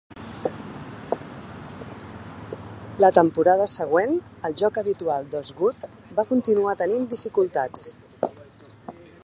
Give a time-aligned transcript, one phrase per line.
[3.03, 4.17] La temporada següent,
[4.49, 5.85] el joc habitual d'Osgood
[6.21, 7.85] va continuar tenint dificultats.